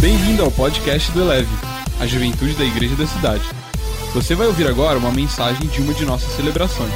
[0.00, 1.50] Bem-vindo ao podcast do Eleve,
[2.00, 3.44] a juventude da igreja da cidade.
[4.14, 6.90] Você vai ouvir agora uma mensagem de uma de nossas celebrações.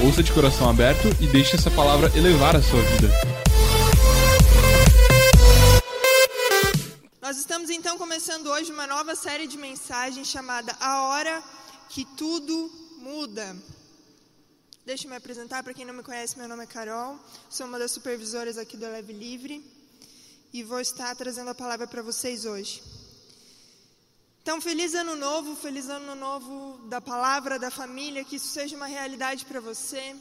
[0.00, 3.08] Ouça de coração aberto e deixe essa palavra elevar a sua vida.
[7.20, 11.42] Nós estamos então começando hoje uma nova série de mensagens chamada A Hora
[11.88, 12.70] que Tudo
[13.00, 13.56] Muda.
[14.86, 17.18] Deixa eu me apresentar, para quem não me conhece, meu nome é Carol,
[17.50, 19.81] sou uma das supervisoras aqui do Eleve Livre
[20.52, 22.82] e vou estar trazendo a palavra para vocês hoje.
[24.42, 28.86] Então, feliz ano novo, feliz ano novo da palavra, da família, que isso seja uma
[28.86, 30.16] realidade para você.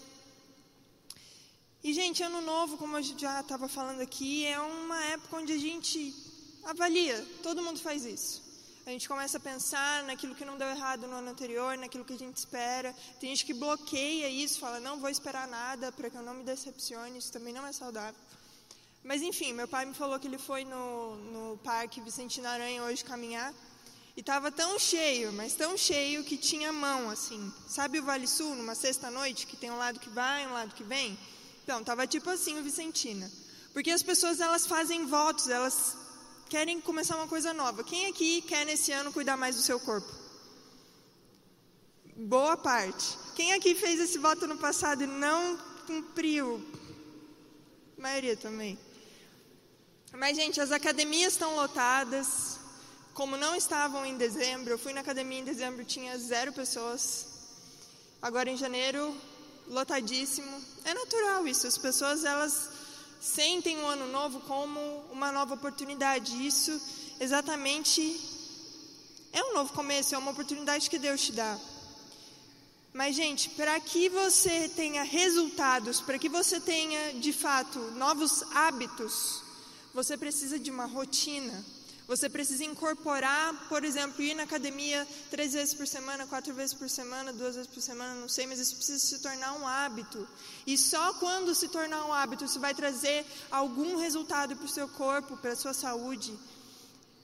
[1.83, 5.57] E, gente, ano novo, como gente já estava falando aqui, é uma época onde a
[5.57, 6.13] gente
[6.63, 8.41] avalia, todo mundo faz isso.
[8.85, 12.13] A gente começa a pensar naquilo que não deu errado no ano anterior, naquilo que
[12.13, 12.95] a gente espera.
[13.19, 16.43] Tem gente que bloqueia isso, fala, não vou esperar nada para que eu não me
[16.43, 18.19] decepcione, isso também não é saudável.
[19.03, 23.03] Mas enfim, meu pai me falou que ele foi no, no Parque Vicentino Aranha hoje
[23.03, 23.53] caminhar
[24.15, 27.51] e estava tão cheio, mas tão cheio que tinha mão assim.
[27.67, 30.83] Sabe o Vale Sul, numa sexta-noite, que tem um lado que vai um lado que
[30.83, 31.17] vem?
[31.63, 33.31] Então, estava tipo assim o Vicentina.
[33.73, 35.97] Porque as pessoas elas fazem votos, elas
[36.49, 37.83] querem começar uma coisa nova.
[37.83, 40.11] Quem aqui quer nesse ano cuidar mais do seu corpo?
[42.17, 43.17] Boa parte.
[43.35, 45.57] Quem aqui fez esse voto no passado e não
[45.87, 46.61] cumpriu?
[47.97, 48.77] A maioria também.
[50.13, 52.59] Mas, gente, as academias estão lotadas.
[53.13, 57.27] Como não estavam em dezembro, eu fui na academia em dezembro, tinha zero pessoas.
[58.21, 59.15] Agora em janeiro,
[59.67, 60.61] lotadíssimo.
[60.83, 61.65] É natural isso.
[61.67, 62.69] As pessoas elas
[63.19, 64.79] sentem o ano novo como
[65.11, 66.45] uma nova oportunidade.
[66.45, 66.79] Isso
[67.19, 68.01] exatamente
[69.33, 71.57] é um novo começo, é uma oportunidade que Deus te dá.
[72.93, 79.41] Mas, gente, para que você tenha resultados, para que você tenha de fato novos hábitos,
[79.93, 81.63] você precisa de uma rotina.
[82.07, 86.89] Você precisa incorporar, por exemplo, ir na academia três vezes por semana, quatro vezes por
[86.89, 90.27] semana, duas vezes por semana, não sei, mas isso precisa se tornar um hábito.
[90.67, 94.89] E só quando se tornar um hábito, isso vai trazer algum resultado para o seu
[94.89, 96.37] corpo, para a sua saúde,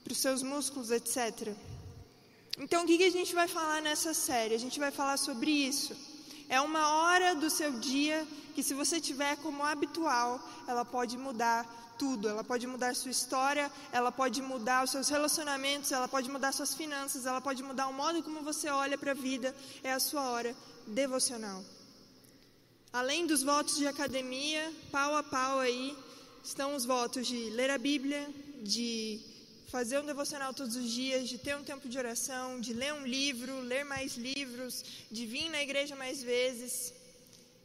[0.02, 1.54] para os seus músculos, etc.
[2.58, 4.54] Então, o que, a gente vai falar nessa série?
[4.54, 5.94] A gente vai falar sobre isso.
[6.48, 11.66] É uma hora do seu dia que, se você tiver como habitual, ela pode mudar
[11.98, 12.28] tudo.
[12.28, 16.74] Ela pode mudar sua história, ela pode mudar os seus relacionamentos, ela pode mudar suas
[16.74, 19.54] finanças, ela pode mudar o modo como você olha para a vida.
[19.82, 20.54] É a sua hora
[20.86, 21.62] devocional.
[22.92, 25.94] Além dos votos de academia, pau a pau aí,
[26.42, 28.26] estão os votos de ler a Bíblia,
[28.62, 29.20] de
[29.68, 33.06] fazer um devocional todos os dias, de ter um tempo de oração, de ler um
[33.06, 36.92] livro, ler mais livros, de vir na igreja mais vezes.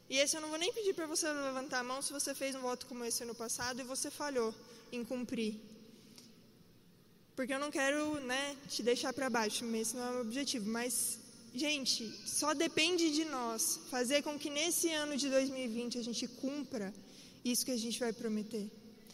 [0.09, 2.55] E esse eu não vou nem pedir para você levantar a mão se você fez
[2.55, 4.53] um voto como esse ano passado e você falhou
[4.91, 5.55] em cumprir.
[7.37, 10.69] Porque eu não quero né, te deixar para baixo, esse não é o meu objetivo.
[10.69, 11.17] Mas,
[11.55, 16.93] gente, só depende de nós fazer com que nesse ano de 2020 a gente cumpra
[17.45, 18.69] isso que a gente vai prometer.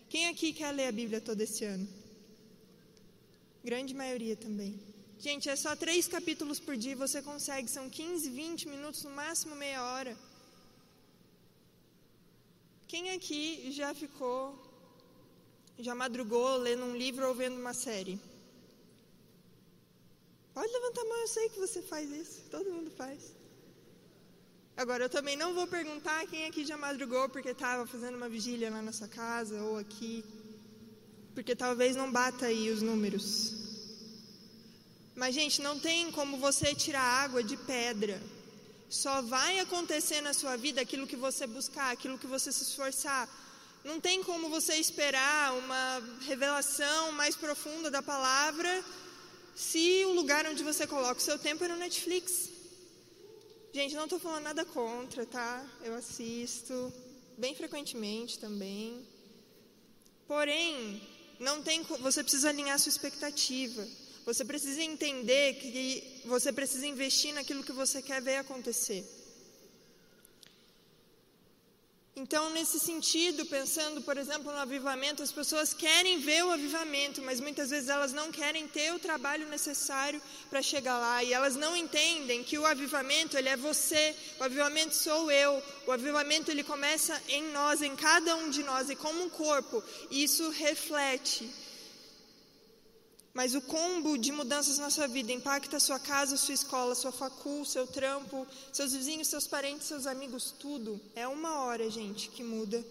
[0.10, 1.88] Quem aqui quer ler a Bíblia todo esse ano?
[3.69, 4.72] Grande maioria também.
[5.25, 9.56] Gente, é só três capítulos por dia, você consegue, são 15, 20 minutos, no máximo
[9.63, 10.13] meia hora.
[12.91, 13.41] Quem aqui
[13.80, 14.40] já ficou,
[15.88, 18.16] já madrugou lendo um livro ou vendo uma série?
[20.56, 23.22] Pode levantar a mão, eu sei que você faz isso, todo mundo faz.
[24.75, 28.72] Agora, eu também não vou perguntar quem aqui já madrugou porque estava fazendo uma vigília
[28.72, 30.13] lá na sua casa ou aqui
[31.40, 33.54] porque talvez não bata aí os números.
[35.16, 38.22] Mas, gente, não tem como você tirar água de pedra.
[38.90, 43.30] Só vai acontecer na sua vida aquilo que você buscar, aquilo que você se esforçar.
[43.86, 48.84] Não tem como você esperar uma revelação mais profunda da palavra
[49.56, 52.50] se o lugar onde você coloca o seu tempo é no Netflix.
[53.74, 55.66] Gente, não estou falando nada contra, tá?
[55.86, 56.92] Eu assisto
[57.38, 59.08] bem frequentemente também.
[60.28, 61.02] Porém,
[61.40, 63.88] não tem, você precisa alinhar sua expectativa.
[64.25, 69.04] Você precisa entender que você precisa investir naquilo que você quer ver acontecer.
[72.21, 77.39] Então, nesse sentido, pensando, por exemplo, no avivamento, as pessoas querem ver o avivamento, mas
[77.39, 81.77] muitas vezes elas não querem ter o trabalho necessário para chegar lá, e elas não
[81.77, 87.21] entendem que o avivamento, ele é você, o avivamento sou eu, o avivamento ele começa
[87.30, 89.81] em nós, em cada um de nós, e como um corpo,
[90.12, 91.50] e isso reflete
[93.39, 97.09] mas o combo de mudanças na sua vida impacta a sua casa, sua escola, sua
[97.09, 101.00] facul, seu trampo, seus vizinhos, seus parentes, seus amigos, tudo.
[101.15, 102.86] É uma hora, gente, que muda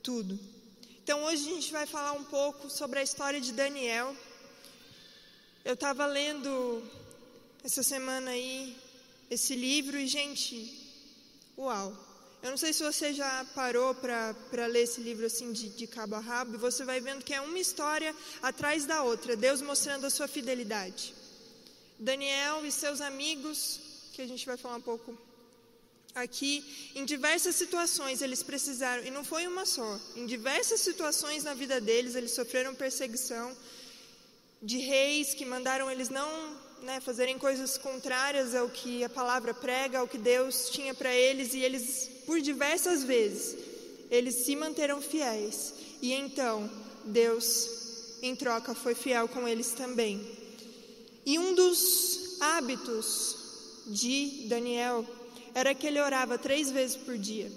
[0.00, 0.38] tudo.
[1.02, 4.14] Então hoje a gente vai falar um pouco sobre a história de Daniel.
[5.64, 6.84] Eu estava lendo
[7.64, 8.76] essa semana aí
[9.28, 10.54] esse livro e, gente,
[11.58, 12.09] uau!
[12.42, 16.14] Eu não sei se você já parou para ler esse livro assim de, de cabo
[16.14, 20.06] a rabo, e você vai vendo que é uma história atrás da outra, Deus mostrando
[20.06, 21.14] a sua fidelidade.
[21.98, 23.80] Daniel e seus amigos,
[24.14, 25.16] que a gente vai falar um pouco
[26.14, 26.64] aqui,
[26.94, 31.78] em diversas situações eles precisaram, e não foi uma só, em diversas situações na vida
[31.78, 33.54] deles eles sofreram perseguição
[34.62, 36.28] de reis que mandaram eles não
[36.82, 41.54] né, fazerem coisas contrárias ao que a palavra prega, ao que Deus tinha para eles,
[41.54, 43.58] e eles, por diversas vezes,
[44.08, 45.74] eles se manteram fiéis.
[46.00, 46.70] E então,
[47.04, 47.68] Deus,
[48.22, 50.24] em troca, foi fiel com eles também.
[51.26, 55.04] E um dos hábitos de Daniel
[55.56, 57.50] era que ele orava três vezes por dia.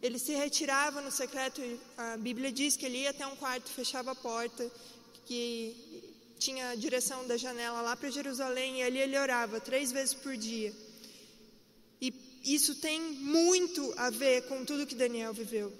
[0.00, 1.60] Ele se retirava no secreto,
[1.98, 4.70] a Bíblia diz que ele ia até um quarto, fechava a porta,
[5.24, 5.74] que
[6.38, 10.36] tinha a direção da janela lá para Jerusalém e ali ele orava três vezes por
[10.36, 10.72] dia.
[12.46, 15.72] Isso tem muito a ver com tudo que Daniel viveu.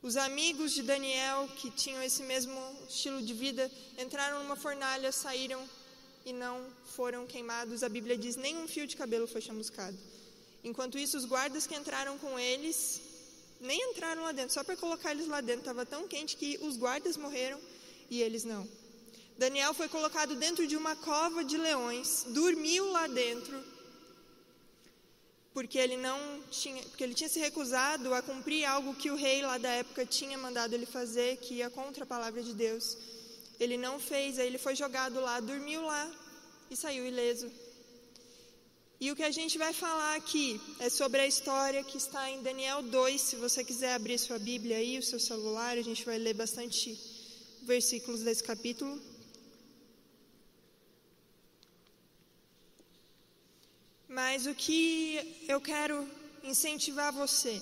[0.00, 2.56] Os amigos de Daniel, que tinham esse mesmo
[2.88, 3.68] estilo de vida,
[3.98, 5.68] entraram numa fornalha, saíram
[6.24, 6.64] e não
[6.94, 7.82] foram queimados.
[7.82, 9.98] A Bíblia diz: nenhum fio de cabelo foi chamuscado.
[10.62, 13.00] Enquanto isso, os guardas que entraram com eles
[13.60, 15.62] nem entraram lá dentro, só para colocar eles lá dentro.
[15.62, 17.60] Estava tão quente que os guardas morreram
[18.08, 18.68] e eles não.
[19.36, 23.60] Daniel foi colocado dentro de uma cova de leões, dormiu lá dentro,
[25.56, 26.18] porque ele não
[26.50, 30.04] tinha, porque ele tinha se recusado a cumprir algo que o rei lá da época
[30.04, 32.94] tinha mandado ele fazer, que ia contra a palavra de Deus.
[33.58, 36.04] Ele não fez, aí ele foi jogado lá, dormiu lá
[36.70, 37.50] e saiu ileso.
[39.00, 42.42] E o que a gente vai falar aqui é sobre a história que está em
[42.42, 43.18] Daniel 2.
[43.18, 47.00] Se você quiser abrir sua Bíblia aí, o seu celular, a gente vai ler bastante
[47.62, 49.00] versículos desse capítulo.
[54.16, 55.96] Mas o que eu quero
[56.42, 57.60] incentivar você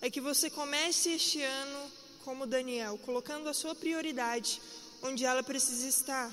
[0.00, 1.80] é que você comece este ano
[2.24, 4.62] como Daniel, colocando a sua prioridade
[5.02, 6.28] onde ela precisa estar.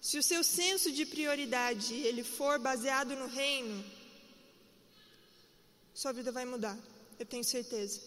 [0.00, 3.84] Se o seu senso de prioridade ele for baseado no reino,
[5.92, 6.78] sua vida vai mudar,
[7.18, 8.00] eu tenho certeza.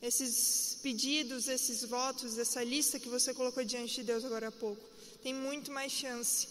[0.00, 4.82] Esses pedidos, esses votos, essa lista que você colocou diante de Deus agora há pouco,
[5.22, 6.48] tem muito mais chance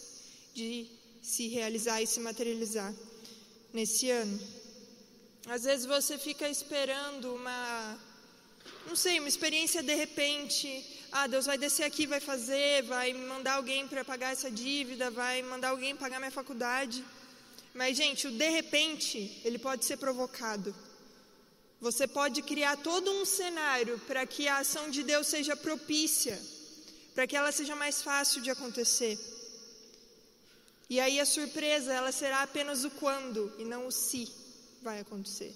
[0.54, 0.86] de
[1.20, 2.94] se realizar e se materializar
[3.72, 4.38] nesse ano.
[5.46, 7.98] Às vezes você fica esperando uma,
[8.86, 10.68] não sei, uma experiência de repente.
[11.10, 15.42] Ah, Deus vai descer aqui, vai fazer, vai mandar alguém para pagar essa dívida, vai
[15.42, 17.04] mandar alguém pagar minha faculdade.
[17.74, 20.74] Mas, gente, o de repente, ele pode ser provocado.
[21.80, 26.40] Você pode criar todo um cenário para que a ação de Deus seja propícia,
[27.14, 29.18] para que ela seja mais fácil de acontecer.
[30.88, 34.30] E aí a surpresa, ela será apenas o quando e não o se
[34.82, 35.54] vai acontecer.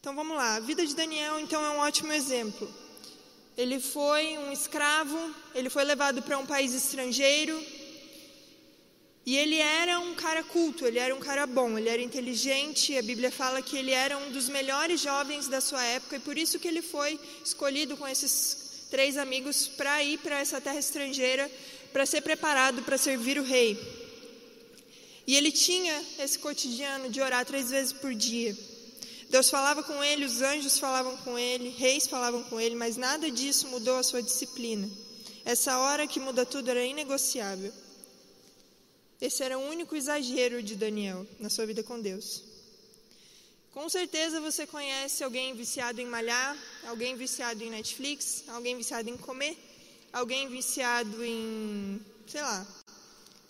[0.00, 2.72] Então vamos lá, a vida de Daniel então é um ótimo exemplo.
[3.56, 7.58] Ele foi um escravo, ele foi levado para um país estrangeiro,
[9.26, 12.96] e ele era um cara culto, ele era um cara bom, ele era inteligente.
[12.98, 16.36] A Bíblia fala que ele era um dos melhores jovens da sua época e por
[16.36, 21.50] isso que ele foi escolhido com esses três amigos para ir para essa terra estrangeira
[21.94, 23.78] para ser preparado para servir o rei.
[25.28, 28.54] E ele tinha esse cotidiano de orar três vezes por dia.
[29.30, 33.30] Deus falava com ele, os anjos falavam com ele, reis falavam com ele, mas nada
[33.30, 34.90] disso mudou a sua disciplina.
[35.44, 37.72] Essa hora que muda tudo era inegociável.
[39.20, 42.42] Esse era o único exagero de Daniel na sua vida com Deus.
[43.72, 46.58] Com certeza você conhece alguém viciado em malhar,
[46.88, 49.56] alguém viciado em Netflix, alguém viciado em comer
[50.14, 52.64] alguém viciado em, sei lá,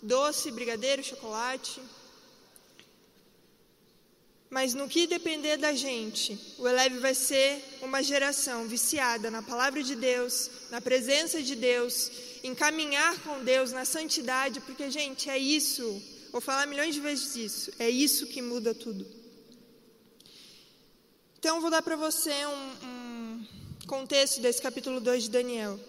[0.01, 1.79] doce, brigadeiro, chocolate.
[4.49, 9.83] Mas no que depender da gente, o Eleve vai ser uma geração viciada na palavra
[9.83, 12.11] de Deus, na presença de Deus,
[12.43, 16.01] em caminhar com Deus, na santidade, porque, gente, é isso.
[16.31, 17.71] Vou falar milhões de vezes isso.
[17.77, 19.05] É isso que muda tudo.
[21.37, 23.45] Então, vou dar para você um, um
[23.87, 25.79] contexto desse capítulo 2 de Daniel.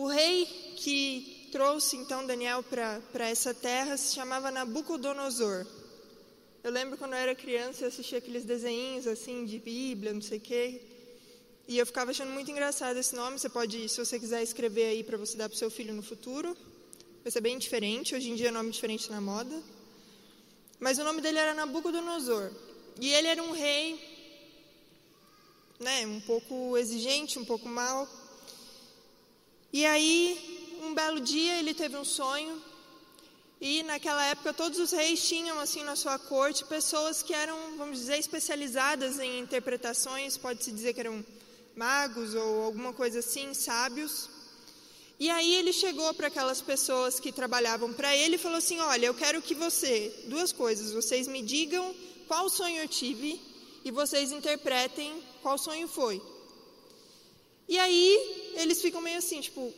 [0.00, 5.66] O rei que trouxe então Daniel para essa terra se chamava Nabucodonosor.
[6.62, 10.38] Eu lembro quando eu era criança, eu assistia aqueles desenhos assim de Bíblia, não sei
[10.38, 10.80] o quê.
[11.66, 13.40] E eu ficava achando muito engraçado esse nome.
[13.40, 16.56] Você pode, se você quiser escrever aí para você dar para seu filho no futuro.
[17.24, 18.14] Vai ser bem diferente.
[18.14, 19.60] Hoje em dia é nome diferente na moda.
[20.78, 22.52] Mas o nome dele era Nabucodonosor.
[23.00, 23.98] E ele era um rei,
[25.80, 28.08] né, um pouco exigente, um pouco mau.
[29.70, 32.62] E aí, um belo dia, ele teve um sonho.
[33.60, 37.98] E naquela época, todos os reis tinham, assim, na sua corte, pessoas que eram, vamos
[37.98, 41.24] dizer, especializadas em interpretações, pode-se dizer que eram
[41.76, 44.30] magos ou alguma coisa assim, sábios.
[45.20, 49.06] E aí ele chegou para aquelas pessoas que trabalhavam para ele e falou assim: Olha,
[49.06, 51.94] eu quero que você, duas coisas, vocês me digam
[52.26, 53.40] qual sonho eu tive
[53.84, 56.22] e vocês interpretem qual sonho foi.
[57.68, 59.72] E aí eles ficam meio assim, tipo,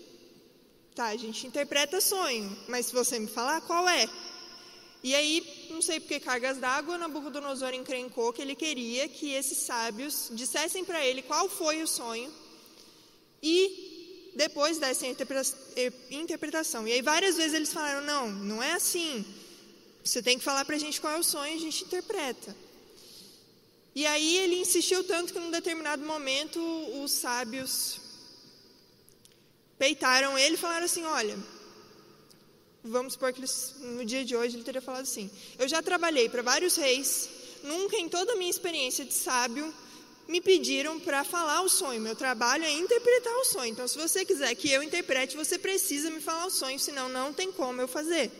[0.94, 4.08] tá, a gente interpreta sonho, mas se você me falar qual é.
[5.02, 9.58] E aí, não sei por que cargas d'água, Nabucodonosor encrencou que ele queria que esses
[9.58, 12.30] sábios dissessem para ele qual foi o sonho
[13.42, 15.06] e depois dessa
[16.10, 16.86] interpretação.
[16.86, 19.24] E aí várias vezes eles falaram: não, não é assim.
[20.04, 22.54] Você tem que falar para a gente qual é o sonho e a gente interpreta.
[23.94, 26.60] E aí ele insistiu tanto que num determinado momento
[27.02, 28.00] os sábios
[29.78, 31.36] peitaram ele e falaram assim: olha,
[32.84, 36.28] vamos supor que eles, no dia de hoje ele teria falado assim: eu já trabalhei
[36.28, 37.28] para vários reis,
[37.64, 39.74] nunca em toda a minha experiência de sábio
[40.28, 42.00] me pediram para falar o sonho.
[42.00, 43.72] Meu trabalho é interpretar o sonho.
[43.72, 47.32] Então, se você quiser que eu interprete, você precisa me falar o sonho, senão não
[47.32, 48.30] tem como eu fazer.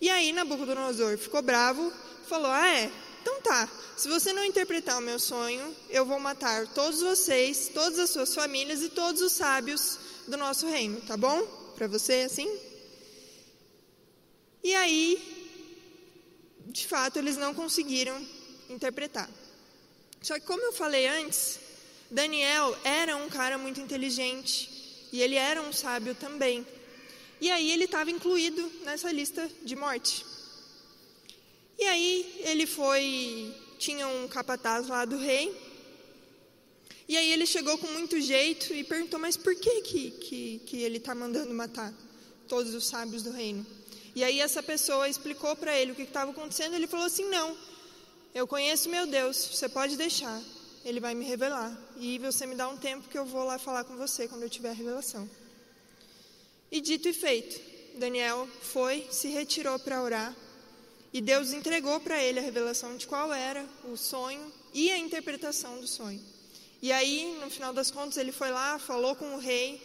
[0.00, 1.92] E aí Nabucodonosor ficou bravo,
[2.28, 2.92] falou: Ah, é?
[3.20, 3.68] Então tá.
[3.96, 8.34] Se você não interpretar o meu sonho, eu vou matar todos vocês, todas as suas
[8.34, 11.42] famílias e todos os sábios do nosso reino, tá bom?
[11.76, 12.50] Para você assim?
[14.62, 15.18] E aí,
[16.66, 18.26] de fato, eles não conseguiram
[18.68, 19.28] interpretar.
[20.22, 21.58] Só que, como eu falei antes,
[22.10, 26.66] Daniel era um cara muito inteligente e ele era um sábio também.
[27.40, 30.29] E aí ele estava incluído nessa lista de morte.
[31.80, 35.50] E aí ele foi, tinha um capataz lá do rei.
[37.08, 40.82] E aí ele chegou com muito jeito e perguntou: mas por que que, que, que
[40.82, 41.90] ele está mandando matar
[42.46, 43.66] todos os sábios do reino?
[44.14, 46.74] E aí essa pessoa explicou para ele o que estava acontecendo.
[46.74, 47.56] Ele falou assim: não,
[48.34, 50.38] eu conheço meu Deus, você pode deixar,
[50.84, 51.74] ele vai me revelar.
[51.96, 54.50] E você me dá um tempo que eu vou lá falar com você quando eu
[54.50, 55.28] tiver a revelação.
[56.70, 57.58] E dito e feito,
[57.98, 60.36] Daniel foi, se retirou para orar,
[61.12, 65.80] e Deus entregou para ele a revelação de qual era o sonho e a interpretação
[65.80, 66.20] do sonho.
[66.82, 69.80] E aí, no final das contas, ele foi lá, falou com o rei,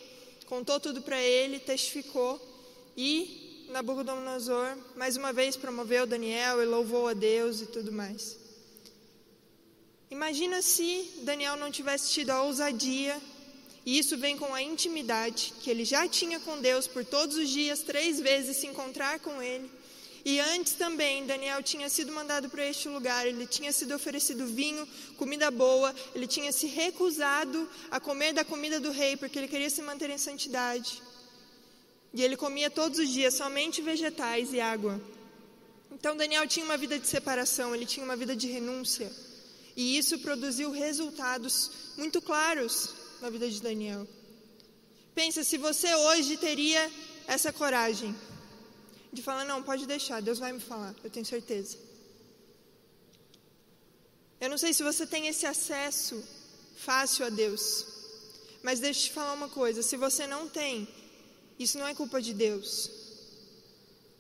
[0.46, 2.40] contou tudo para ele, testificou,
[2.96, 8.38] e Nabucodonosor mais uma vez promoveu Daniel e louvou a Deus e tudo mais.
[10.10, 13.20] Imagina se Daniel não tivesse tido a ousadia,
[13.86, 17.50] e isso vem com a intimidade que ele já tinha com Deus por todos os
[17.50, 19.70] dias, três vezes se encontrar com ele.
[20.26, 24.88] E antes também, Daniel tinha sido mandado para este lugar, ele tinha sido oferecido vinho,
[25.18, 29.70] comida boa, ele tinha se recusado a comer da comida do rei, porque ele queria
[29.70, 31.00] se manter em santidade.
[32.12, 35.00] E ele comia todos os dias somente vegetais e água.
[35.92, 39.12] Então Daniel tinha uma vida de separação, ele tinha uma vida de renúncia.
[39.76, 44.08] E isso produziu resultados muito claros na vida de Daniel.
[45.14, 46.92] Pensa se você hoje teria
[47.28, 48.16] essa coragem
[49.16, 51.78] de falar: não, pode deixar, Deus vai me falar, eu tenho certeza.
[54.40, 56.24] Eu não sei se você tem esse acesso
[56.76, 57.66] fácil a Deus,
[58.62, 60.88] mas deixa eu te falar uma coisa: se você não tem,
[61.58, 62.92] isso não é culpa de Deus.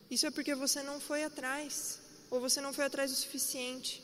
[0.10, 2.00] Isso é porque você não foi atrás,
[2.32, 4.04] ou você não foi atrás o suficiente.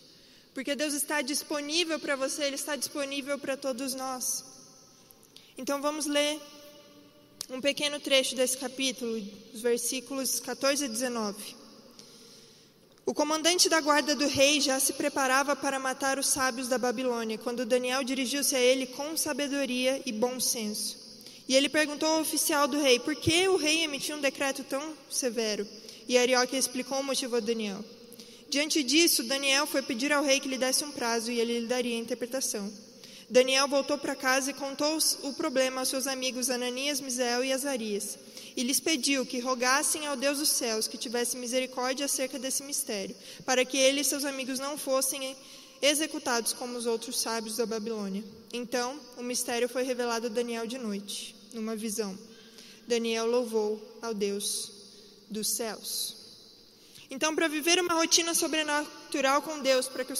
[0.53, 4.43] Porque Deus está disponível para você, Ele está disponível para todos nós.
[5.57, 6.41] Então vamos ler
[7.51, 9.21] um pequeno trecho desse capítulo,
[9.53, 11.55] os versículos 14 e 19.
[13.05, 17.37] O comandante da guarda do rei já se preparava para matar os sábios da Babilônia,
[17.37, 20.97] quando Daniel dirigiu-se a ele com sabedoria e bom senso.
[21.45, 24.93] E ele perguntou ao oficial do rei por que o rei emitiu um decreto tão
[25.09, 25.67] severo.
[26.07, 27.83] E Arioque explicou o motivo a Daniel.
[28.49, 31.67] Diante disso, Daniel foi pedir ao rei que lhe desse um prazo e ele lhe
[31.67, 32.71] daria a interpretação.
[33.31, 38.19] Daniel voltou para casa e contou o problema aos seus amigos Ananias, Misael e Azarias.
[38.57, 43.15] E lhes pediu que rogassem ao Deus dos céus que tivesse misericórdia acerca desse mistério,
[43.45, 45.33] para que ele e seus amigos não fossem
[45.81, 48.21] executados como os outros sábios da Babilônia.
[48.51, 52.19] Então, o mistério foi revelado a Daniel de noite, numa visão.
[52.85, 54.73] Daniel louvou ao Deus
[55.29, 56.17] dos céus.
[57.09, 60.17] Então, para viver uma rotina sobrenatural com Deus, para que o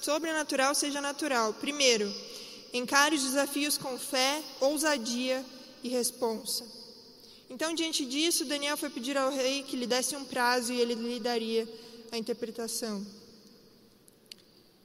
[0.00, 2.12] sobrenatural seja natural, primeiro,
[2.78, 5.44] encare os desafios com fé, ousadia
[5.82, 6.64] e responsa.
[7.50, 10.94] Então, diante disso, Daniel foi pedir ao rei que lhe desse um prazo e ele
[10.94, 11.66] lhe daria
[12.12, 13.04] a interpretação.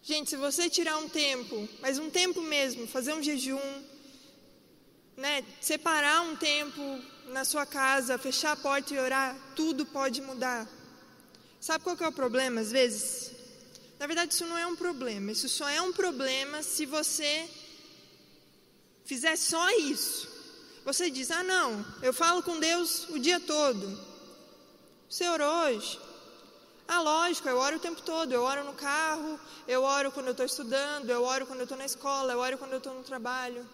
[0.02, 3.60] Gente, se você tirar um tempo, mas um tempo mesmo, fazer um jejum,
[5.16, 6.82] né, separar um tempo
[7.28, 10.68] na sua casa, fechar a porta e orar, tudo pode mudar.
[11.60, 13.32] Sabe qual que é o problema às vezes?
[14.00, 15.32] Na verdade, isso não é um problema.
[15.32, 17.50] Isso só é um problema se você
[19.06, 20.28] fizer só isso.
[20.86, 24.00] Você diz: "Ah, não, eu falo com Deus o dia todo".
[25.10, 26.00] Você orou hoje?
[26.88, 28.32] Ah, lógico, eu oro o tempo todo.
[28.32, 31.78] Eu oro no carro, eu oro quando eu estou estudando, eu oro quando eu estou
[31.78, 33.68] na escola, eu oro quando eu estou no trabalho.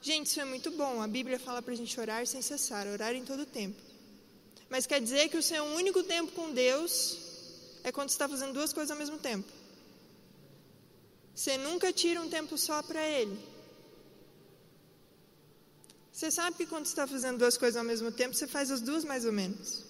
[0.00, 1.02] Gente, isso é muito bom.
[1.02, 3.80] A Bíblia fala para a gente orar sem cessar, orar em todo tempo.
[4.68, 7.18] Mas quer dizer que o seu único tempo com Deus
[7.84, 9.50] é quando você está fazendo duas coisas ao mesmo tempo.
[11.34, 13.38] Você nunca tira um tempo só para Ele.
[16.12, 18.80] Você sabe que quando você está fazendo duas coisas ao mesmo tempo, você faz as
[18.82, 19.84] duas mais ou menos.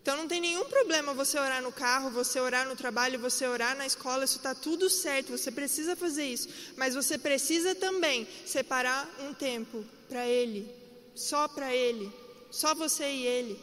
[0.00, 3.76] Então não tem nenhum problema você orar no carro, você orar no trabalho, você orar
[3.76, 6.48] na escola, isso está tudo certo, você precisa fazer isso.
[6.76, 10.68] Mas você precisa também separar um tempo para Ele,
[11.14, 12.12] só para Ele,
[12.50, 13.60] só você e Ele.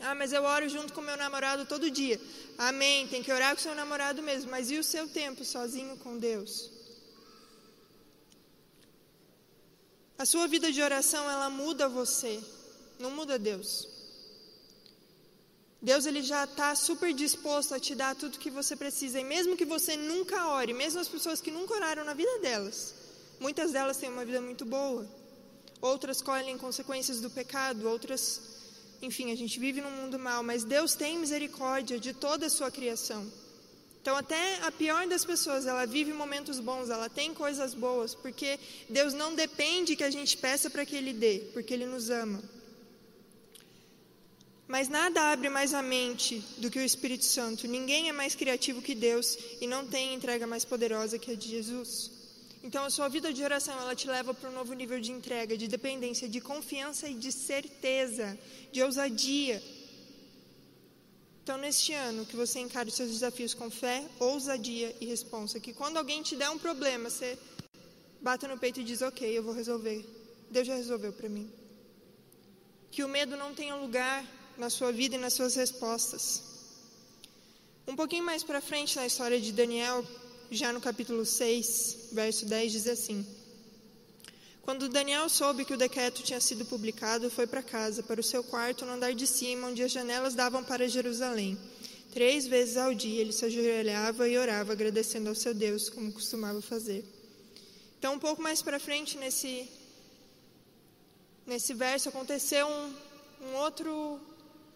[0.00, 2.20] Ah, mas eu oro junto com meu namorado todo dia.
[2.58, 6.18] Amém, tem que orar com seu namorado mesmo, mas e o seu tempo sozinho com
[6.18, 6.73] Deus?
[10.16, 12.40] A sua vida de oração, ela muda você,
[12.98, 13.88] não muda Deus.
[15.82, 19.20] Deus ele já está super disposto a te dar tudo que você precisa.
[19.20, 22.94] E mesmo que você nunca ore, mesmo as pessoas que nunca oraram na vida delas,
[23.38, 25.06] muitas delas têm uma vida muito boa.
[25.82, 28.40] Outras colhem consequências do pecado, outras,
[29.02, 32.70] enfim, a gente vive num mundo mal, mas Deus tem misericórdia de toda a sua
[32.70, 33.30] criação.
[34.04, 38.60] Então, até a pior das pessoas, ela vive momentos bons, ela tem coisas boas, porque
[38.86, 42.42] Deus não depende que a gente peça para que Ele dê, porque Ele nos ama.
[44.68, 47.66] Mas nada abre mais a mente do que o Espírito Santo.
[47.66, 51.48] Ninguém é mais criativo que Deus e não tem entrega mais poderosa que a de
[51.48, 52.10] Jesus.
[52.62, 55.56] Então, a sua vida de oração, ela te leva para um novo nível de entrega,
[55.56, 58.38] de dependência, de confiança e de certeza,
[58.70, 59.62] de ousadia.
[61.44, 65.60] Então, neste ano, que você encare os seus desafios com fé, ousadia e responsa.
[65.60, 67.38] Que quando alguém te der um problema, você
[68.18, 70.06] bata no peito e diz: Ok, eu vou resolver.
[70.50, 71.52] Deus já resolveu para mim.
[72.90, 74.24] Que o medo não tenha lugar
[74.56, 76.42] na sua vida e nas suas respostas.
[77.86, 80.02] Um pouquinho mais para frente na história de Daniel,
[80.50, 83.26] já no capítulo 6, verso 10, diz assim:
[84.64, 88.42] Quando Daniel soube que o decreto tinha sido publicado, foi para casa, para o seu
[88.42, 91.58] quarto no andar de cima, onde as janelas davam para Jerusalém.
[92.14, 96.62] Três vezes ao dia ele se ajoelhava e orava, agradecendo ao seu Deus, como costumava
[96.62, 97.04] fazer.
[97.98, 99.68] Então, um pouco mais para frente, nesse,
[101.46, 102.94] nesse verso, aconteceu um,
[103.48, 104.18] um outro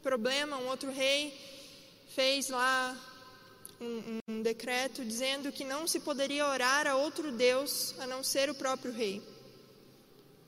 [0.02, 1.32] problema, um outro rei
[2.14, 2.94] fez lá
[3.80, 8.50] um, um, decreto dizendo que não se poderia orar a outro Deus a não ser
[8.50, 9.22] o próprio rei.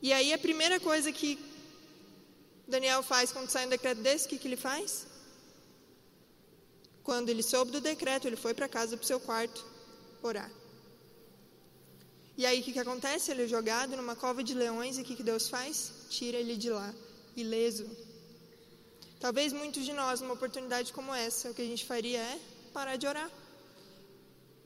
[0.03, 1.39] E aí a primeira coisa que
[2.67, 5.07] Daniel faz quando sai um decreto desse, o que, que ele faz?
[7.03, 9.65] Quando ele soube do decreto, ele foi para casa, para o seu quarto,
[10.23, 10.51] orar.
[12.37, 13.31] E aí o que, que acontece?
[13.31, 15.93] Ele é jogado numa cova de leões e o que, que Deus faz?
[16.09, 16.95] Tira ele de lá,
[17.37, 17.87] ileso,
[19.25, 22.41] Talvez muitos de nós, numa oportunidade como essa, o que a gente faria é
[22.73, 23.31] parar de orar.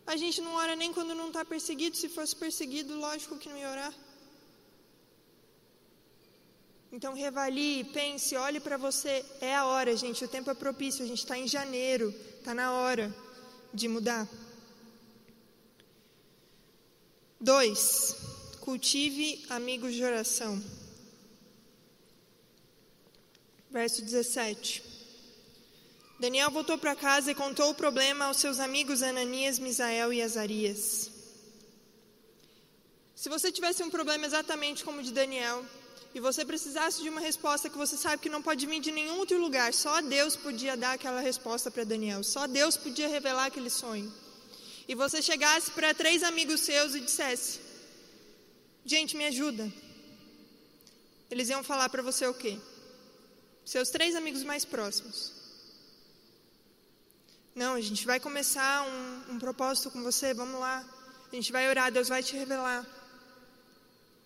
[0.07, 1.97] A gente não ora nem quando não está perseguido.
[1.97, 3.93] Se fosse perseguido, lógico que não ia orar.
[6.97, 9.25] Então, revalie, pense, olhe para você.
[9.41, 10.25] É a hora, gente.
[10.25, 11.05] O tempo é propício.
[11.05, 12.15] A gente está em janeiro.
[12.39, 13.13] Está na hora
[13.73, 14.29] de mudar.
[17.41, 18.15] Dois,
[18.61, 20.63] cultive amigos de oração.
[23.69, 24.81] Verso 17.
[26.21, 31.11] Daniel voltou para casa e contou o problema aos seus amigos Ananias, Misael e Azarias.
[33.17, 35.65] Se você tivesse um problema exatamente como o de Daniel,
[36.15, 39.19] e você precisasse de uma resposta que você sabe que não pode vir de nenhum
[39.19, 43.71] outro lugar, só Deus podia dar aquela resposta para Daniel, só Deus podia revelar aquele
[43.71, 44.13] sonho.
[44.87, 47.61] E você chegasse para três amigos seus e dissesse:
[48.85, 49.73] Gente, me ajuda.
[51.31, 52.59] Eles iam falar para você o quê?
[53.65, 55.33] seus três amigos mais próximos.
[57.55, 60.85] Não, a gente vai começar um, um propósito com você, vamos lá.
[61.33, 62.85] A gente vai orar, Deus vai te revelar.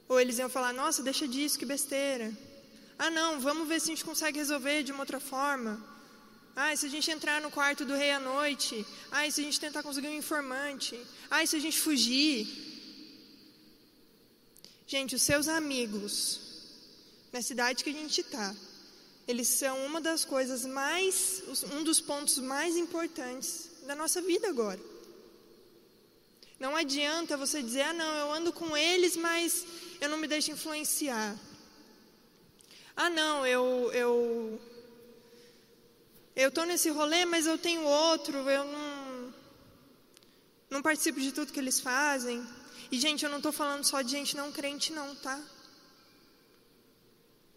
[0.09, 2.33] Ou eles iam falar: Nossa, deixa disso, que besteira.
[2.99, 5.73] Ah, não, vamos ver se a gente consegue resolver de uma outra forma.
[6.57, 8.85] Ah, se a gente entrar no quarto do rei à noite?
[9.12, 10.99] Ah, se a gente tentar conseguir um informante?
[11.31, 12.49] Ah, se a gente fugir?
[14.85, 16.40] Gente, os seus amigos,
[17.33, 18.57] na cidade que a gente está,
[19.29, 21.42] eles são uma das coisas mais,
[21.75, 24.81] um dos pontos mais importantes da nossa vida agora.
[26.59, 29.64] Não adianta você dizer, ah, não, eu ando com eles, mas
[30.01, 31.38] eu não me deixo influenciar.
[32.97, 34.61] Ah, não, eu eu
[36.35, 39.35] eu tô nesse rolê, mas eu tenho outro, eu não
[40.68, 42.44] não participo de tudo que eles fazem.
[42.90, 45.40] E gente, eu não estou falando só de gente não crente não, tá?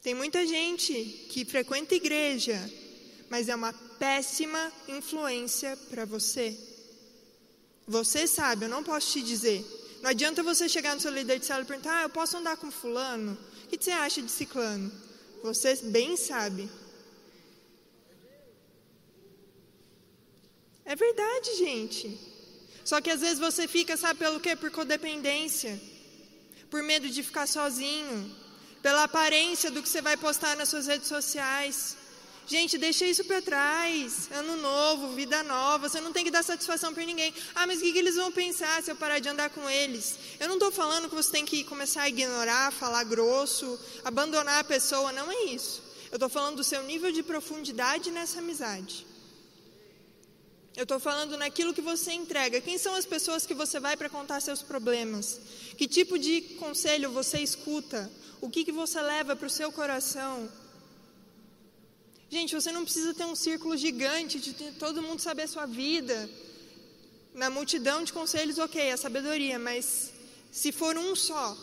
[0.02, 0.94] Tem muita gente
[1.32, 2.58] que frequenta igreja,
[3.30, 6.58] mas é uma péssima influência para você.
[7.91, 9.60] Você sabe, eu não posso te dizer.
[10.01, 12.56] Não adianta você chegar no seu líder de célula e perguntar: ah, eu posso andar
[12.56, 13.38] com fulano?
[13.65, 14.89] O que você acha de ciclano?
[15.43, 16.69] Você bem sabe.
[20.86, 22.06] É verdade, gente.
[22.86, 24.56] Só que às vezes você fica, sabe pelo quê?
[24.56, 25.73] Por codependência.
[26.69, 28.17] Por medo de ficar sozinho.
[28.82, 31.97] Pela aparência do que você vai postar nas suas redes sociais.
[32.47, 34.30] Gente, deixa isso para trás.
[34.32, 35.88] Ano novo, vida nova.
[35.88, 37.34] Você não tem que dar satisfação para ninguém.
[37.56, 40.17] Ah, mas o que, que eles vão pensar se eu parar de andar com eles?
[40.39, 44.63] Eu não estou falando que você tem que começar a ignorar, falar grosso, abandonar a
[44.63, 45.12] pessoa.
[45.12, 45.82] Não é isso.
[46.12, 49.06] Eu estou falando do seu nível de profundidade nessa amizade.
[50.75, 52.62] Eu estou falando naquilo que você entrega.
[52.62, 55.39] Quem são as pessoas que você vai para contar seus problemas?
[55.77, 58.12] Que tipo de conselho você escuta?
[58.39, 60.49] O que, que você leva para o seu coração?
[62.32, 66.30] Gente, você não precisa ter um círculo gigante de todo mundo saber a sua vida.
[67.34, 70.13] Na multidão de conselhos, ok, a sabedoria, mas
[70.50, 71.58] se for um só,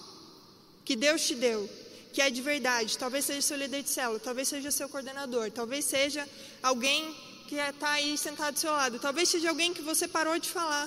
[0.85, 1.67] que Deus te deu,
[2.13, 5.87] que é de verdade, talvez seja seu líder de célula, talvez seja seu coordenador, talvez
[5.87, 6.29] seja
[6.63, 7.17] alguém
[7.49, 10.87] que está aí sentado do seu lado, talvez seja alguém que você parou de falar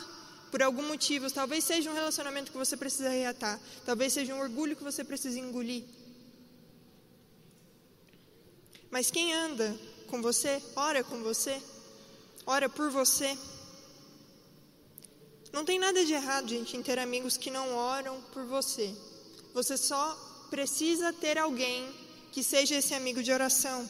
[0.52, 4.76] por algum motivo, talvez seja um relacionamento que você precisa reatar, talvez seja um orgulho
[4.76, 5.84] que você precisa engolir.
[8.91, 9.73] Mas quem anda
[10.08, 11.62] com você, ora com você,
[12.45, 13.38] ora por você.
[15.54, 18.93] Não tem nada de errado, gente, em ter amigos que não oram por você.
[19.54, 20.13] Você só
[20.49, 21.89] precisa ter alguém
[22.34, 23.89] que seja esse amigo de oração.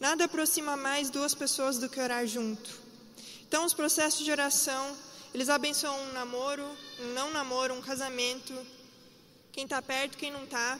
[0.00, 2.70] Nada aproxima mais duas pessoas do que orar junto.
[3.46, 4.96] Então, os processos de oração,
[5.32, 6.64] eles abençoam um namoro,
[7.00, 8.54] um não namoro, um casamento,
[9.52, 10.78] quem está perto, quem não está.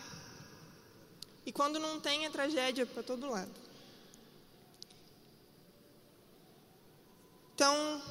[1.48, 3.50] E quando não tem, é tragédia para todo lado.
[7.54, 8.02] Então,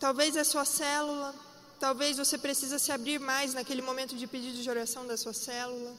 [0.00, 1.34] talvez a sua célula,
[1.78, 5.94] talvez você precisa se abrir mais naquele momento de pedido de oração da sua célula.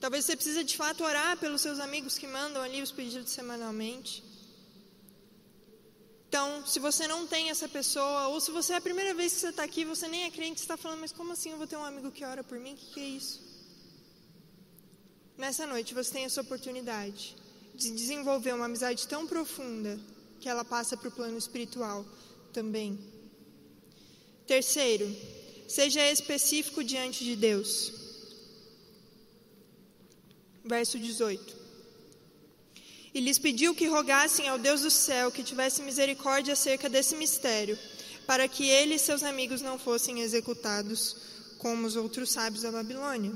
[0.00, 4.24] Talvez você precise de fato orar pelos seus amigos que mandam ali os pedidos semanalmente.
[6.28, 9.38] Então, se você não tem essa pessoa, ou se você é a primeira vez que
[9.38, 11.68] você está aqui, você nem é crente, você está falando, mas como assim eu vou
[11.68, 12.74] ter um amigo que ora por mim?
[12.74, 13.45] O que, que é isso?
[15.38, 17.36] Nessa noite você tem essa oportunidade
[17.74, 20.00] de desenvolver uma amizade tão profunda
[20.40, 22.06] que ela passa para o plano espiritual
[22.52, 22.98] também.
[24.46, 25.14] Terceiro,
[25.68, 27.92] seja específico diante de Deus.
[30.64, 31.56] Verso 18.
[33.12, 37.78] E lhes pediu que rogassem ao Deus do céu que tivesse misericórdia acerca desse mistério,
[38.26, 41.16] para que ele e seus amigos não fossem executados
[41.58, 43.32] como os outros sábios da Babilônia.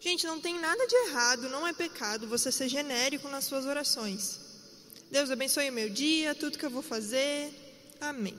[0.00, 4.40] Gente, não tem nada de errado, não é pecado você ser genérico nas suas orações.
[5.10, 7.52] Deus abençoe o meu dia, tudo que eu vou fazer.
[8.00, 8.36] Amém.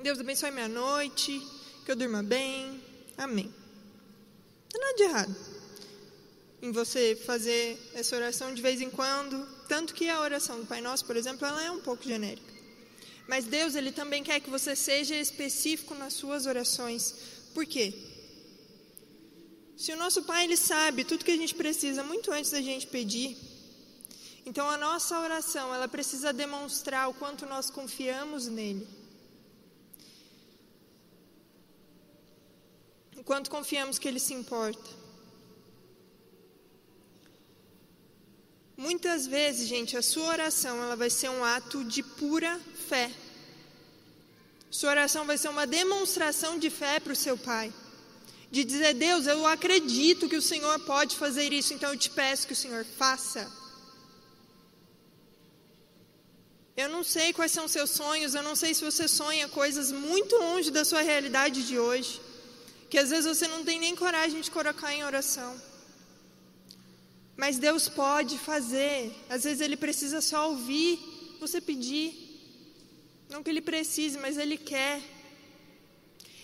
[0.00, 1.44] Deus abençoe minha noite,
[1.84, 2.80] que eu durma bem.
[3.18, 3.46] Amém.
[3.46, 5.36] Não tem nada de errado
[6.62, 10.80] em você fazer essa oração de vez em quando, tanto que a oração do Pai
[10.80, 12.52] Nosso, por exemplo, ela é um pouco genérica.
[13.26, 17.14] Mas Deus, ele também quer que você seja específico nas suas orações.
[17.52, 18.11] Por quê?
[19.76, 22.86] Se o nosso Pai ele sabe tudo que a gente precisa muito antes da gente
[22.86, 23.36] pedir,
[24.44, 28.86] então a nossa oração ela precisa demonstrar o quanto nós confiamos nele.
[33.16, 35.02] O quanto confiamos que ele se importa.
[38.76, 43.12] Muitas vezes, gente, a sua oração ela vai ser um ato de pura fé.
[44.70, 47.72] Sua oração vai ser uma demonstração de fé para o seu pai
[48.54, 52.46] de dizer: Deus, eu acredito que o Senhor pode fazer isso, então eu te peço
[52.46, 53.50] que o Senhor faça.
[56.76, 60.36] Eu não sei quais são seus sonhos, eu não sei se você sonha coisas muito
[60.36, 62.20] longe da sua realidade de hoje,
[62.90, 65.52] que às vezes você não tem nem coragem de colocar em oração.
[67.42, 70.98] Mas Deus pode fazer, às vezes Ele precisa só ouvir
[71.40, 72.08] você pedir.
[73.30, 75.00] Não que Ele precise, mas Ele quer.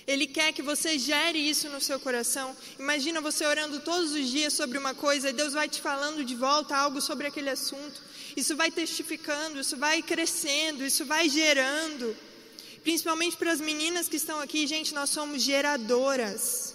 [0.09, 2.57] Ele quer que você gere isso no seu coração.
[2.79, 6.35] Imagina você orando todos os dias sobre uma coisa e Deus vai te falando de
[6.35, 8.01] volta algo sobre aquele assunto.
[8.35, 12.16] Isso vai testificando, isso vai crescendo, isso vai gerando.
[12.83, 16.75] Principalmente para as meninas que estão aqui, gente, nós somos geradoras.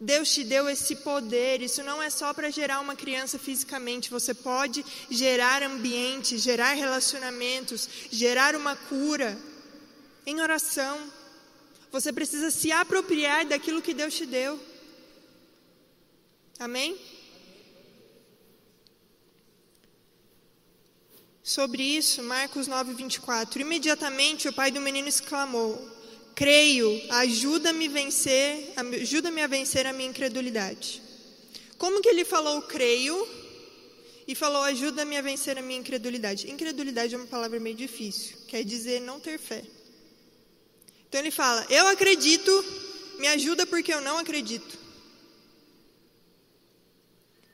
[0.00, 1.60] Deus te deu esse poder.
[1.60, 4.08] Isso não é só para gerar uma criança fisicamente.
[4.08, 9.36] Você pode gerar ambiente, gerar relacionamentos, gerar uma cura
[10.24, 11.18] em oração.
[11.90, 14.58] Você precisa se apropriar daquilo que Deus te deu.
[16.58, 16.96] Amém?
[21.42, 23.60] Sobre isso, Marcos 9, 24.
[23.60, 25.76] Imediatamente o pai do menino exclamou:
[26.34, 31.02] Creio, ajuda-me vencer, ajuda-me a vencer a minha incredulidade.
[31.76, 33.26] Como que ele falou creio
[34.28, 36.48] e falou ajuda-me a vencer a minha incredulidade?
[36.48, 39.64] Incredulidade é uma palavra meio difícil, quer dizer não ter fé.
[41.10, 42.64] Então ele fala: Eu acredito,
[43.18, 44.78] me ajuda porque eu não acredito.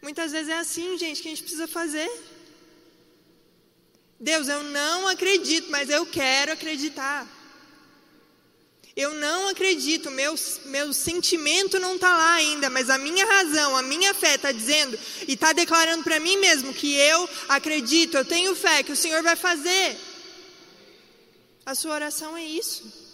[0.03, 2.09] Muitas vezes é assim, gente, que a gente precisa fazer.
[4.21, 7.27] Deus, eu não acredito, mas eu quero acreditar.
[8.95, 10.35] Eu não acredito, meu,
[10.67, 14.99] meu sentimento não está lá ainda, mas a minha razão, a minha fé está dizendo
[15.27, 19.23] e está declarando para mim mesmo que eu acredito, eu tenho fé que o Senhor
[19.23, 19.99] vai fazer.
[21.65, 23.06] A sua oração é isso.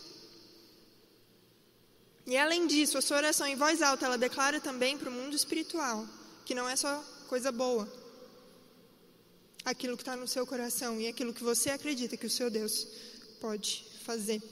[2.26, 5.34] E além disso, a sua oração em voz alta, ela declara também para o mundo
[5.34, 6.06] espiritual
[6.44, 7.90] que não é só coisa boa.
[9.64, 12.86] Aquilo que está no seu coração e aquilo que você acredita que o seu Deus
[13.40, 14.42] pode fazer.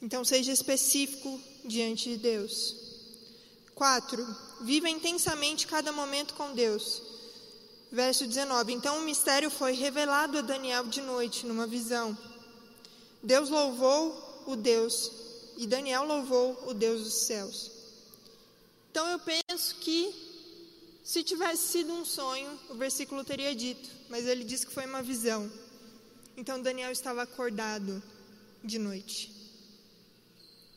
[0.00, 2.76] Então, seja específico diante de Deus.
[3.74, 4.36] 4.
[4.62, 7.02] Viva intensamente cada momento com Deus.
[7.90, 12.16] Verso 19: Então o mistério foi revelado a Daniel de noite, numa visão.
[13.22, 15.10] Deus louvou o Deus,
[15.56, 17.70] e Daniel louvou o Deus dos céus.
[18.90, 20.14] Então eu penso que,
[21.02, 25.02] se tivesse sido um sonho, o versículo teria dito, mas ele disse que foi uma
[25.02, 25.50] visão.
[26.36, 28.02] Então Daniel estava acordado
[28.62, 29.32] de noite.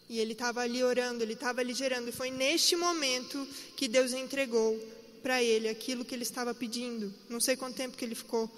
[0.08, 2.10] E ele estava ali orando, ele estava ali gerando.
[2.10, 4.80] E foi neste momento que Deus entregou
[5.22, 7.14] para ele aquilo que ele estava pedindo.
[7.28, 8.50] Não sei quanto tempo que ele ficou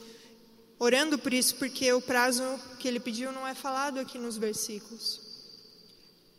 [0.77, 2.43] orando por isso, porque o prazo
[2.79, 5.26] que ele pediu não é falado aqui nos versículos.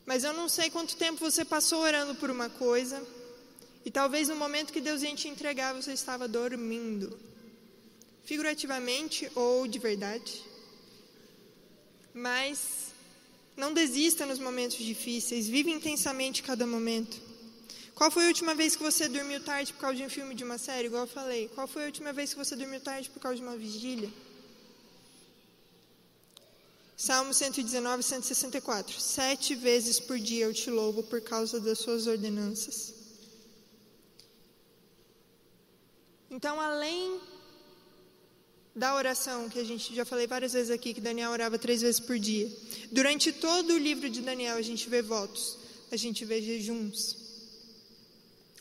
[0.09, 3.07] Mas eu não sei quanto tempo você passou orando por uma coisa.
[3.85, 7.07] E talvez no momento que Deus ia te entregar, você estava dormindo.
[8.25, 10.43] Figurativamente ou de verdade.
[12.15, 12.59] Mas
[13.55, 17.21] não desista nos momentos difíceis, vive intensamente cada momento.
[17.95, 20.43] Qual foi a última vez que você dormiu tarde por causa de um filme, de
[20.43, 21.51] uma série, igual eu falei?
[21.55, 24.11] Qual foi a última vez que você dormiu tarde por causa de uma vigília?
[27.01, 29.01] Salmo 119, 164.
[29.01, 32.93] Sete vezes por dia eu te louvo por causa das suas ordenanças.
[36.29, 37.21] Então, além
[38.75, 42.01] da oração, que a gente já falei várias vezes aqui, que Daniel orava três vezes
[42.01, 42.51] por dia.
[42.91, 45.57] Durante todo o livro de Daniel, a gente vê votos,
[45.93, 47.17] a gente vê jejuns.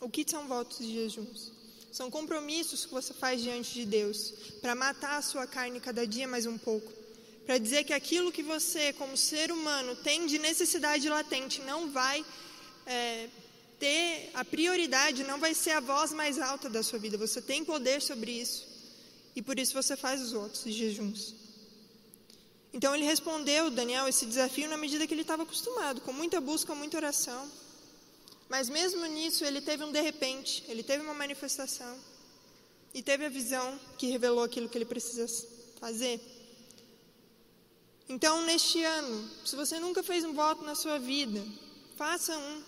[0.00, 1.50] O que são votos e jejuns?
[1.90, 6.28] São compromissos que você faz diante de Deus para matar a sua carne cada dia
[6.28, 7.07] mais um pouco.
[7.48, 12.22] Para dizer que aquilo que você, como ser humano, tem de necessidade latente não vai
[12.84, 13.26] é,
[13.80, 17.16] ter a prioridade, não vai ser a voz mais alta da sua vida.
[17.16, 18.68] Você tem poder sobre isso.
[19.34, 21.34] E por isso você faz os de jejuns.
[22.70, 26.74] Então ele respondeu, Daniel, esse desafio na medida que ele estava acostumado, com muita busca,
[26.74, 27.50] muita oração.
[28.46, 31.96] Mas mesmo nisso, ele teve um de repente, ele teve uma manifestação.
[32.92, 35.26] E teve a visão que revelou aquilo que ele precisa
[35.80, 36.20] fazer.
[38.08, 41.44] Então, neste ano, se você nunca fez um voto na sua vida,
[41.96, 42.62] faça um.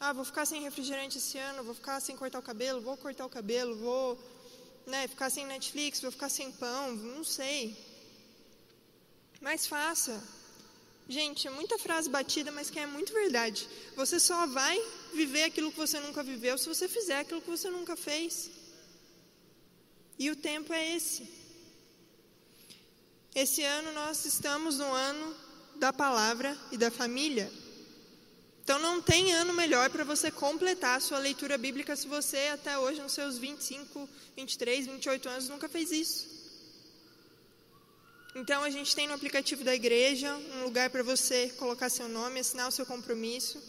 [0.00, 3.26] Ah, vou ficar sem refrigerante esse ano, vou ficar sem cortar o cabelo, vou cortar
[3.26, 4.18] o cabelo, vou
[4.86, 7.76] né, ficar sem Netflix, vou ficar sem pão, não sei.
[9.40, 10.22] Mas faça.
[11.08, 13.68] Gente, é muita frase batida, mas que é muito verdade.
[13.94, 14.76] Você só vai
[15.12, 18.50] viver aquilo que você nunca viveu se você fizer aquilo que você nunca fez.
[20.18, 21.45] E o tempo é esse.
[23.36, 25.36] Esse ano nós estamos no ano
[25.74, 27.52] da palavra e da família.
[28.64, 32.78] Então não tem ano melhor para você completar a sua leitura bíblica se você até
[32.78, 36.26] hoje, nos seus 25, 23, 28 anos, nunca fez isso.
[38.34, 42.40] Então a gente tem no aplicativo da igreja um lugar para você colocar seu nome,
[42.40, 43.62] assinar o seu compromisso.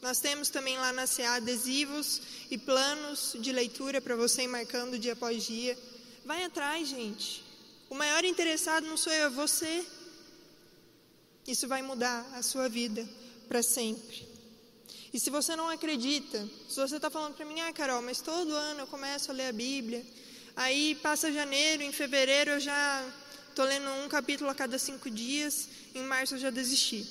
[0.00, 5.00] Nós temos também lá na CA adesivos e planos de leitura para você ir marcando
[5.00, 5.76] dia após dia.
[6.24, 7.49] Vai atrás, gente.
[7.90, 9.84] O maior interessado não sou eu, é você.
[11.44, 13.06] Isso vai mudar a sua vida
[13.48, 14.28] para sempre.
[15.12, 18.54] E se você não acredita, se você está falando para mim, ah, Carol, mas todo
[18.54, 20.06] ano eu começo a ler a Bíblia,
[20.54, 23.04] aí passa janeiro, em fevereiro eu já
[23.56, 25.68] tô lendo um capítulo a cada cinco dias.
[25.92, 27.04] Em março eu já desisti.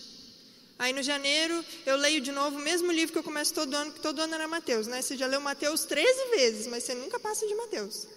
[0.80, 3.92] Aí no janeiro eu leio de novo o mesmo livro que eu começo todo ano,
[3.92, 5.02] que todo ano era Mateus, né?
[5.02, 8.08] Você já leu Mateus 13 vezes, mas você nunca passa de Mateus.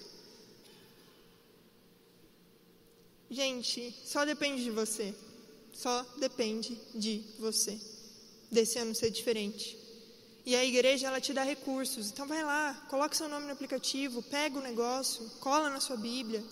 [3.33, 5.15] Gente, só depende de você.
[5.73, 7.81] Só depende de você.
[8.51, 9.79] Desse ano ser diferente.
[10.45, 12.11] E a igreja, ela te dá recursos.
[12.11, 16.45] Então vai lá, coloca seu nome no aplicativo, pega o negócio, cola na sua Bíblia,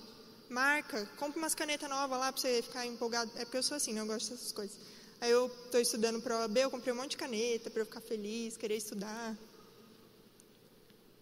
[0.49, 3.31] marca, compra umas canetas novas lá para você ficar empolgado.
[3.37, 4.79] É porque eu sou assim, não gosto dessas coisas.
[5.21, 8.01] Aí eu estou estudando para OAB, eu comprei um monte de caneta para eu ficar
[8.01, 9.37] feliz, querer estudar.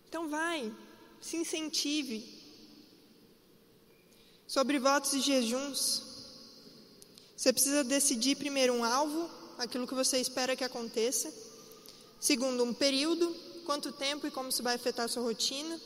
[0.09, 0.73] Então vai,
[1.21, 2.38] se incentive.
[4.49, 6.03] Sobre votos e jejuns,
[7.37, 11.31] você precisa decidir primeiro um alvo, aquilo que você espera que aconteça.
[12.19, 13.31] Segundo, um período,
[13.67, 15.79] quanto tempo e como isso vai afetar a sua rotina.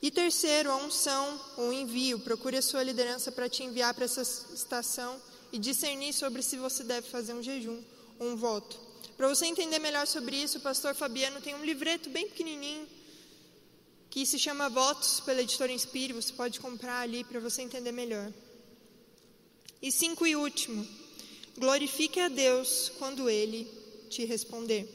[0.00, 2.18] E terceiro, a unção, o envio.
[2.20, 5.20] Procure a sua liderança para te enviar para essa estação
[5.52, 7.82] e discernir sobre se você deve fazer um jejum
[8.18, 8.80] ou um voto.
[9.14, 12.88] Para você entender melhor sobre isso, o pastor Fabiano tem um livreto bem pequenininho
[14.10, 16.12] que se chama Votos pela editora Inspire.
[16.12, 18.32] Você pode comprar ali para você entender melhor.
[19.80, 20.86] E cinco e último,
[21.56, 23.68] glorifique a Deus quando Ele
[24.08, 24.88] te responder.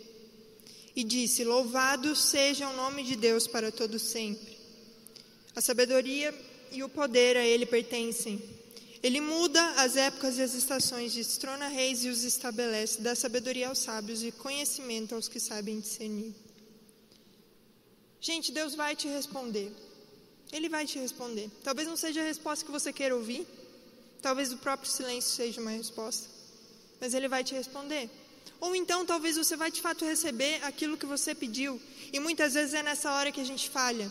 [0.96, 4.58] E disse: Louvado seja o nome de Deus para todo sempre.
[5.56, 6.34] A sabedoria
[6.72, 8.42] e o poder a Ele pertencem.
[9.02, 13.80] Ele muda as épocas e as estações, destrona reis e os estabelece, dá sabedoria aos
[13.80, 16.34] sábios e conhecimento aos que sabem discernir.
[18.24, 19.70] Gente, Deus vai te responder.
[20.50, 21.52] Ele vai te responder.
[21.62, 23.46] Talvez não seja a resposta que você queira ouvir,
[24.22, 26.30] talvez o próprio silêncio seja uma resposta,
[27.02, 28.10] mas Ele vai te responder.
[28.62, 31.82] Ou então, talvez você vai de fato receber aquilo que você pediu,
[32.14, 34.10] e muitas vezes é nessa hora que a gente falha.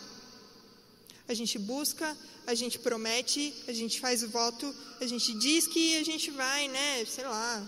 [1.26, 2.14] A gente busca,
[2.46, 6.68] a gente promete, a gente faz o voto, a gente diz que a gente vai,
[6.68, 7.66] né, sei lá.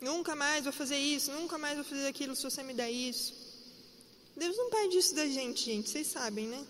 [0.00, 3.37] Nunca mais vou fazer isso, nunca mais vou fazer aquilo se você me der isso.
[4.38, 6.64] Deus não pede isso da gente, gente, vocês sabem, né?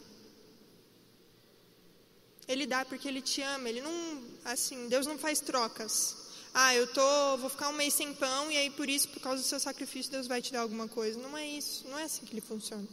[2.46, 6.16] Ele dá porque ele te ama, ele não, assim, Deus não faz trocas.
[6.54, 9.42] Ah, eu tô, vou ficar um mês sem pão e aí por isso, por causa
[9.42, 11.20] do seu sacrifício, Deus vai te dar alguma coisa.
[11.20, 12.88] Não é isso, não é assim que ele funciona.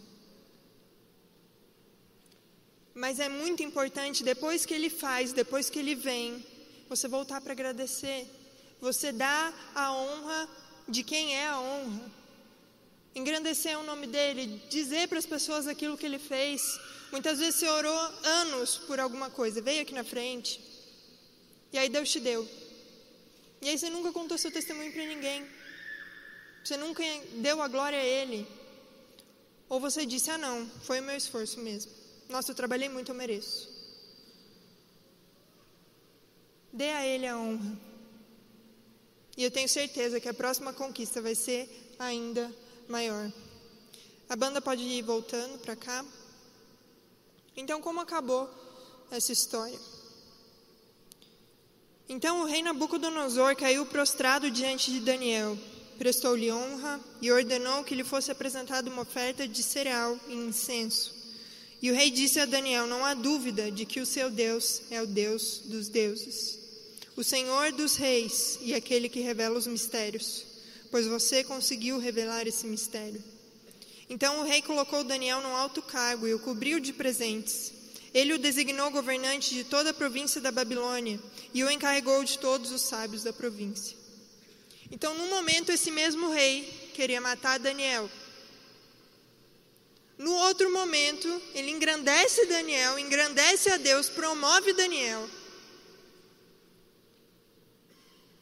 [2.94, 6.46] Mas é muito importante, depois que ele faz, depois que ele vem,
[6.90, 8.28] você voltar para agradecer.
[8.82, 10.50] Você dá a honra
[10.88, 12.25] de quem é a honra.
[13.16, 16.62] Engrandecer o nome dele, dizer para as pessoas aquilo que ele fez.
[17.12, 20.60] Muitas vezes você orou anos por alguma coisa, veio aqui na frente,
[21.72, 22.48] e aí Deus te deu.
[23.62, 25.48] E aí você nunca contou seu testemunho para ninguém.
[26.64, 27.04] Você nunca
[27.38, 28.46] deu a glória a Ele.
[29.70, 31.92] Ou você disse: Ah, não, foi o meu esforço mesmo.
[32.30, 33.70] Nossa, eu trabalhei muito, eu mereço.
[36.72, 37.78] Dê a Ele a honra.
[39.38, 42.54] E eu tenho certeza que a próxima conquista vai ser ainda
[42.88, 43.32] maior.
[44.30, 46.04] A banda pode ir voltando para cá.
[47.56, 48.50] Então, como acabou
[49.12, 49.80] essa história?
[52.08, 55.58] Então o rei Nabucodonosor caiu prostrado diante de Daniel,
[55.98, 61.16] prestou-lhe honra e ordenou que lhe fosse apresentada uma oferta de cereal e incenso.
[61.82, 65.02] E o rei disse a Daniel: Não há dúvida de que o seu Deus é
[65.02, 66.60] o Deus dos deuses,
[67.16, 70.46] o Senhor dos reis e aquele que revela os mistérios,
[70.96, 73.22] pois você conseguiu revelar esse mistério.
[74.10, 77.74] Então o rei colocou Daniel num alto cargo e o cobriu de presentes.
[78.14, 81.20] Ele o designou governante de toda a província da Babilônia
[81.54, 83.98] e o encarregou de todos os sábios da província.
[84.90, 88.10] Então, num momento, esse mesmo rei queria matar Daniel,
[90.18, 95.30] no outro momento, ele engrandece Daniel, engrandece a Deus, promove Daniel.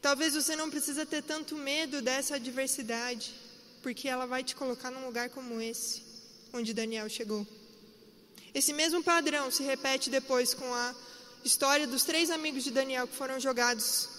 [0.04, 3.34] Talvez você não precisa ter tanto medo dessa adversidade,
[3.82, 6.02] porque ela vai te colocar num lugar como esse,
[6.52, 7.48] onde Daniel chegou.
[8.54, 10.94] Esse mesmo padrão se repete depois com a
[11.42, 14.10] história dos três amigos de Daniel que foram jogados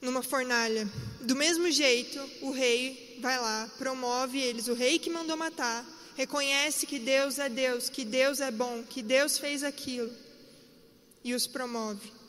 [0.00, 0.88] numa fornalha.
[1.20, 5.84] Do mesmo jeito, o rei vai lá, promove eles, o rei que mandou matar,
[6.16, 10.10] reconhece que Deus é Deus, que Deus é bom, que Deus fez aquilo
[11.22, 12.19] e os promove.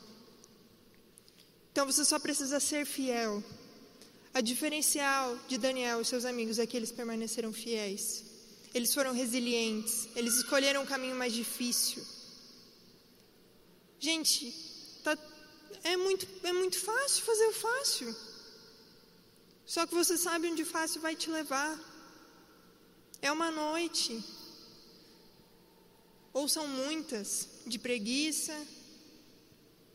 [1.72, 3.42] Então você só precisa ser fiel.
[4.34, 8.24] A diferencial de Daniel e seus amigos é que eles permaneceram fiéis.
[8.74, 12.02] Eles foram resilientes, eles escolheram um caminho mais difícil.
[13.98, 14.54] Gente,
[15.04, 15.16] tá,
[15.84, 18.16] é, muito, é muito fácil fazer o fácil.
[19.66, 21.78] Só que você sabe onde o fácil vai te levar.
[23.20, 24.22] É uma noite.
[26.32, 28.54] Ou são muitas de preguiça,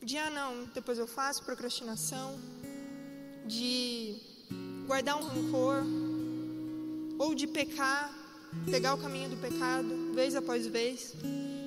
[0.04, 2.40] de ah não, depois eu faço, procrastinação,
[3.46, 4.16] de
[4.86, 5.84] guardar um rancor,
[7.20, 8.12] ou de pecar,
[8.70, 11.14] pegar o caminho do pecado, vez após vez.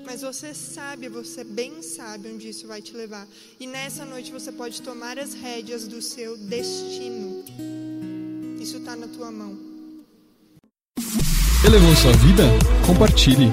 [0.05, 3.26] Mas você sabe, você bem sabe onde isso vai te levar.
[3.59, 7.45] E nessa noite você pode tomar as rédeas do seu destino.
[8.61, 9.59] Isso está na tua mão.
[11.64, 12.45] Elevou sua vida?
[12.87, 13.53] Compartilhe.